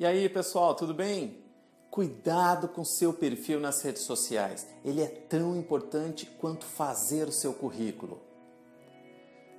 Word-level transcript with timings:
E 0.00 0.06
aí, 0.06 0.28
pessoal, 0.28 0.76
tudo 0.76 0.94
bem? 0.94 1.38
Cuidado 1.90 2.68
com 2.68 2.84
seu 2.84 3.12
perfil 3.12 3.58
nas 3.58 3.82
redes 3.82 4.02
sociais. 4.02 4.64
Ele 4.84 5.02
é 5.02 5.08
tão 5.08 5.56
importante 5.56 6.24
quanto 6.24 6.64
fazer 6.64 7.26
o 7.26 7.32
seu 7.32 7.52
currículo. 7.52 8.22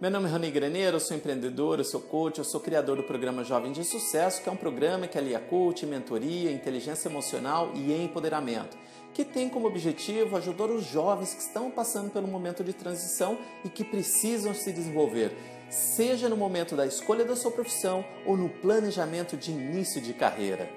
Meu 0.00 0.12
nome 0.12 0.28
é 0.28 0.30
Rony 0.30 0.52
Graneiro, 0.52 0.94
eu 0.94 1.00
sou 1.00 1.16
empreendedor, 1.16 1.80
eu 1.80 1.84
sou 1.84 2.00
coach, 2.00 2.38
eu 2.38 2.44
sou 2.44 2.60
criador 2.60 2.98
do 2.98 3.02
programa 3.02 3.42
Jovem 3.42 3.72
de 3.72 3.82
Sucesso, 3.82 4.40
que 4.40 4.48
é 4.48 4.52
um 4.52 4.56
programa 4.56 5.08
que 5.08 5.18
alia 5.18 5.40
coach, 5.40 5.84
mentoria, 5.84 6.52
inteligência 6.52 7.08
emocional 7.08 7.72
e 7.74 7.92
empoderamento, 7.92 8.78
que 9.12 9.24
tem 9.24 9.48
como 9.48 9.66
objetivo 9.66 10.36
ajudar 10.36 10.66
os 10.66 10.84
jovens 10.84 11.34
que 11.34 11.42
estão 11.42 11.68
passando 11.68 12.12
pelo 12.12 12.28
momento 12.28 12.62
de 12.62 12.72
transição 12.72 13.36
e 13.64 13.68
que 13.68 13.82
precisam 13.82 14.54
se 14.54 14.72
desenvolver, 14.72 15.32
seja 15.70 16.28
no 16.28 16.36
momento 16.36 16.74
da 16.76 16.86
escolha 16.86 17.24
da 17.24 17.36
sua 17.36 17.50
profissão 17.50 18.04
ou 18.26 18.36
no 18.36 18.48
planejamento 18.48 19.36
de 19.36 19.50
início 19.50 20.00
de 20.00 20.12
carreira. 20.12 20.68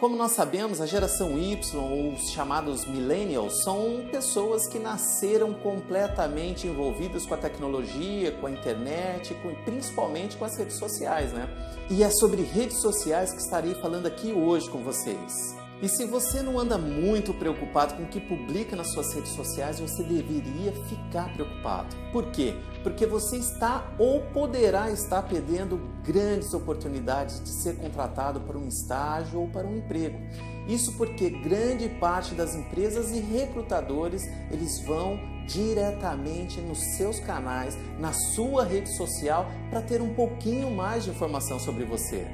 Como 0.00 0.16
nós 0.16 0.32
sabemos, 0.32 0.80
a 0.80 0.86
geração 0.86 1.38
Y, 1.38 1.76
ou 1.76 2.14
os 2.14 2.30
chamados 2.30 2.86
millennials, 2.86 3.62
são 3.62 4.08
pessoas 4.10 4.66
que 4.66 4.78
nasceram 4.78 5.52
completamente 5.52 6.66
envolvidas 6.66 7.26
com 7.26 7.34
a 7.34 7.36
tecnologia, 7.36 8.32
com 8.32 8.46
a 8.46 8.50
internet, 8.50 9.34
com, 9.42 9.54
principalmente 9.62 10.38
com 10.38 10.46
as 10.46 10.56
redes 10.56 10.78
sociais, 10.78 11.34
né? 11.34 11.46
E 11.90 12.02
é 12.02 12.08
sobre 12.08 12.40
redes 12.40 12.80
sociais 12.80 13.30
que 13.30 13.42
estarei 13.42 13.74
falando 13.74 14.06
aqui 14.06 14.32
hoje 14.32 14.70
com 14.70 14.78
vocês. 14.78 15.54
E 15.82 15.88
se 15.88 16.04
você 16.04 16.42
não 16.42 16.58
anda 16.58 16.76
muito 16.76 17.32
preocupado 17.32 17.94
com 17.94 18.02
o 18.02 18.06
que 18.06 18.20
publica 18.20 18.76
nas 18.76 18.92
suas 18.92 19.14
redes 19.14 19.32
sociais, 19.32 19.80
você 19.80 20.02
deveria 20.02 20.72
ficar 20.72 21.32
preocupado. 21.32 21.96
Por 22.12 22.26
quê? 22.26 22.54
Porque 22.82 23.06
você 23.06 23.38
está 23.38 23.90
ou 23.98 24.20
poderá 24.26 24.90
estar 24.90 25.22
perdendo 25.22 25.80
grandes 26.04 26.52
oportunidades 26.52 27.42
de 27.42 27.48
ser 27.48 27.76
contratado 27.76 28.40
para 28.40 28.58
um 28.58 28.68
estágio 28.68 29.40
ou 29.40 29.48
para 29.48 29.66
um 29.66 29.78
emprego. 29.78 30.20
Isso 30.68 30.92
porque 30.98 31.30
grande 31.30 31.88
parte 31.88 32.34
das 32.34 32.54
empresas 32.54 33.10
e 33.10 33.18
recrutadores, 33.18 34.22
eles 34.50 34.84
vão 34.84 35.18
diretamente 35.46 36.60
nos 36.60 36.78
seus 36.98 37.18
canais, 37.20 37.78
na 37.98 38.12
sua 38.12 38.64
rede 38.64 38.94
social, 38.94 39.46
para 39.70 39.80
ter 39.80 40.02
um 40.02 40.12
pouquinho 40.12 40.70
mais 40.70 41.04
de 41.04 41.10
informação 41.10 41.58
sobre 41.58 41.84
você 41.86 42.26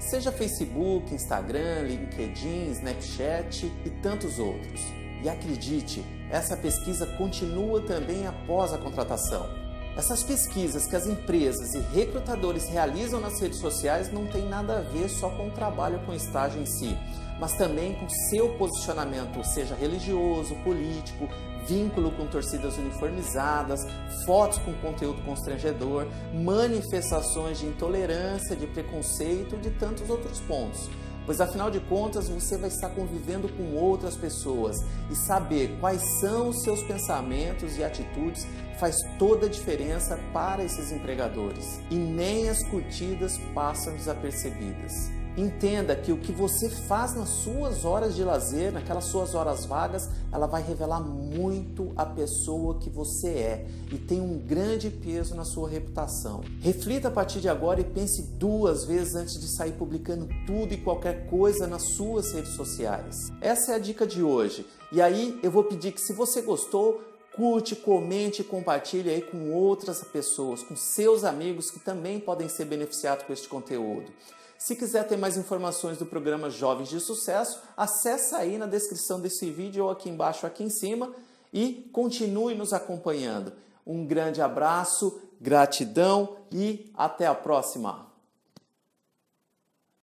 seja 0.00 0.32
Facebook, 0.32 1.14
Instagram, 1.14 1.82
LinkedIn, 1.82 2.70
Snapchat 2.72 3.66
e 3.84 3.90
tantos 4.02 4.38
outros. 4.38 4.80
E 5.22 5.28
acredite, 5.28 6.02
essa 6.30 6.56
pesquisa 6.56 7.06
continua 7.18 7.82
também 7.82 8.26
após 8.26 8.72
a 8.72 8.78
contratação. 8.78 9.69
Essas 9.96 10.22
pesquisas 10.22 10.86
que 10.86 10.94
as 10.94 11.06
empresas 11.06 11.74
e 11.74 11.80
recrutadores 11.94 12.68
realizam 12.68 13.20
nas 13.20 13.40
redes 13.40 13.58
sociais 13.58 14.12
não 14.12 14.26
tem 14.26 14.48
nada 14.48 14.78
a 14.78 14.80
ver 14.80 15.08
só 15.08 15.28
com 15.30 15.48
o 15.48 15.50
trabalho 15.50 15.98
com 16.06 16.12
o 16.12 16.14
estágio 16.14 16.62
em 16.62 16.66
si, 16.66 16.96
mas 17.40 17.54
também 17.54 17.94
com 17.94 18.08
seu 18.08 18.50
posicionamento, 18.50 19.42
seja 19.44 19.74
religioso, 19.74 20.54
político, 20.62 21.28
vínculo 21.66 22.10
com 22.12 22.26
torcidas 22.26 22.78
uniformizadas, 22.78 23.86
fotos 24.24 24.58
com 24.58 24.72
conteúdo 24.74 25.22
constrangedor, 25.22 26.06
manifestações 26.32 27.58
de 27.58 27.66
intolerância, 27.66 28.54
de 28.54 28.66
preconceito 28.66 29.56
e 29.56 29.58
de 29.58 29.70
tantos 29.70 30.08
outros 30.08 30.40
pontos. 30.40 30.88
Pois 31.30 31.40
afinal 31.40 31.70
de 31.70 31.78
contas 31.78 32.28
você 32.28 32.58
vai 32.58 32.68
estar 32.68 32.88
convivendo 32.88 33.48
com 33.50 33.76
outras 33.76 34.16
pessoas 34.16 34.76
e 35.08 35.14
saber 35.14 35.78
quais 35.78 36.02
são 36.18 36.48
os 36.48 36.60
seus 36.64 36.82
pensamentos 36.82 37.78
e 37.78 37.84
atitudes 37.84 38.44
faz 38.80 38.96
toda 39.16 39.46
a 39.46 39.48
diferença 39.48 40.18
para 40.32 40.64
esses 40.64 40.90
empregadores. 40.90 41.80
E 41.88 41.94
nem 41.94 42.48
as 42.48 42.68
curtidas 42.68 43.38
passam 43.54 43.94
desapercebidas. 43.94 45.19
Entenda 45.36 45.94
que 45.94 46.12
o 46.12 46.18
que 46.18 46.32
você 46.32 46.68
faz 46.68 47.14
nas 47.14 47.28
suas 47.28 47.84
horas 47.84 48.14
de 48.14 48.24
lazer, 48.24 48.72
naquelas 48.72 49.04
suas 49.04 49.34
horas 49.34 49.64
vagas, 49.64 50.08
ela 50.32 50.46
vai 50.46 50.62
revelar 50.62 51.00
muito 51.00 51.92
a 51.96 52.04
pessoa 52.04 52.78
que 52.78 52.90
você 52.90 53.28
é 53.28 53.66
e 53.92 53.98
tem 53.98 54.20
um 54.20 54.38
grande 54.38 54.90
peso 54.90 55.34
na 55.34 55.44
sua 55.44 55.68
reputação. 55.68 56.42
Reflita 56.60 57.08
a 57.08 57.10
partir 57.10 57.40
de 57.40 57.48
agora 57.48 57.80
e 57.80 57.84
pense 57.84 58.22
duas 58.22 58.84
vezes 58.84 59.14
antes 59.14 59.40
de 59.40 59.48
sair 59.48 59.72
publicando 59.72 60.28
tudo 60.46 60.74
e 60.74 60.76
qualquer 60.76 61.26
coisa 61.28 61.66
nas 61.66 61.82
suas 61.82 62.32
redes 62.32 62.52
sociais. 62.52 63.30
Essa 63.40 63.72
é 63.72 63.74
a 63.76 63.78
dica 63.78 64.06
de 64.06 64.22
hoje. 64.22 64.66
E 64.92 65.00
aí 65.00 65.38
eu 65.42 65.50
vou 65.50 65.64
pedir 65.64 65.92
que 65.92 66.00
se 66.00 66.12
você 66.12 66.42
gostou, 66.42 67.00
curte, 67.40 67.74
comente 67.74 68.42
e 68.42 68.44
compartilhe 68.44 69.08
aí 69.08 69.22
com 69.22 69.50
outras 69.54 70.04
pessoas, 70.04 70.62
com 70.62 70.76
seus 70.76 71.24
amigos 71.24 71.70
que 71.70 71.78
também 71.78 72.20
podem 72.20 72.50
ser 72.50 72.66
beneficiados 72.66 73.24
com 73.24 73.32
este 73.32 73.48
conteúdo. 73.48 74.12
Se 74.58 74.76
quiser 74.76 75.08
ter 75.08 75.16
mais 75.16 75.38
informações 75.38 75.96
do 75.96 76.04
programa 76.04 76.50
Jovens 76.50 76.90
de 76.90 77.00
Sucesso, 77.00 77.62
acesse 77.74 78.34
aí 78.34 78.58
na 78.58 78.66
descrição 78.66 79.18
desse 79.18 79.50
vídeo 79.50 79.84
ou 79.84 79.90
aqui 79.90 80.10
embaixo, 80.10 80.46
aqui 80.46 80.62
em 80.62 80.68
cima 80.68 81.14
e 81.50 81.88
continue 81.94 82.54
nos 82.54 82.74
acompanhando. 82.74 83.54
Um 83.86 84.04
grande 84.04 84.42
abraço, 84.42 85.18
gratidão 85.40 86.36
e 86.52 86.92
até 86.94 87.26
a 87.26 87.34
próxima! 87.34 88.09